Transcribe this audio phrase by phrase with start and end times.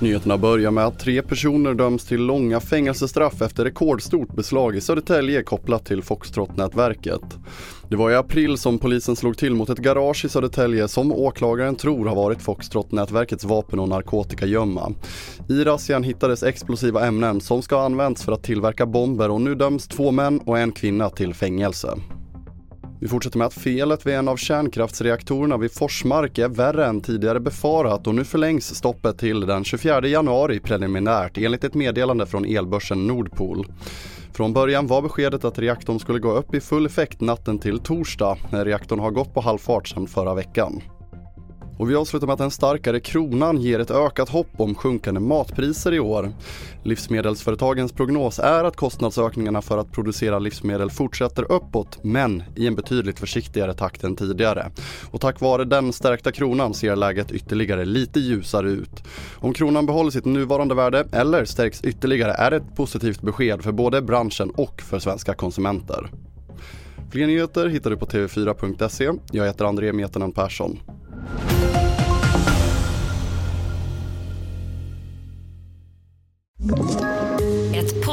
[0.00, 5.42] Nyheterna börjar med att tre personer döms till långa fängelsestraff efter rekordstort beslag i Södertälje
[5.42, 7.38] kopplat till Foxtrot-nätverket.
[7.88, 11.76] Det var i april som polisen slog till mot ett garage i Södertälje som åklagaren
[11.76, 14.92] tror har varit Foxtrot-nätverkets vapen och narkotikagömma.
[15.48, 19.54] I razzian hittades explosiva ämnen som ska ha använts för att tillverka bomber och nu
[19.54, 21.98] döms två män och en kvinna till fängelse.
[23.00, 27.40] Vi fortsätter med att felet vid en av kärnkraftsreaktorerna vid Forsmark är värre än tidigare
[27.40, 33.06] befarat och nu förlängs stoppet till den 24 januari preliminärt enligt ett meddelande från elbörsen
[33.06, 33.66] Nordpol.
[34.32, 38.38] Från början var beskedet att reaktorn skulle gå upp i full effekt natten till torsdag
[38.50, 40.82] reaktorn har gått på halvfart sedan förra veckan.
[41.78, 45.94] Och vi avslutar med att den starkare kronan ger ett ökat hopp om sjunkande matpriser
[45.94, 46.32] i år.
[46.82, 53.18] Livsmedelsföretagens prognos är att kostnadsökningarna för att producera livsmedel fortsätter uppåt, men i en betydligt
[53.18, 54.70] försiktigare takt än tidigare.
[55.10, 59.02] Och tack vare den stärkta kronan ser läget ytterligare lite ljusare ut.
[59.34, 63.72] Om kronan behåller sitt nuvarande värde eller stärks ytterligare är det ett positivt besked för
[63.72, 66.10] både branschen och för svenska konsumenter.
[67.10, 69.12] Fler nyheter hittar du på tv4.se.
[69.32, 70.78] Jag heter André Metanen Persson.